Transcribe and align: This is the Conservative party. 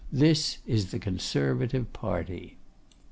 This 0.11 0.57
is 0.65 0.87
the 0.89 0.97
Conservative 0.97 1.93
party. 1.93 2.57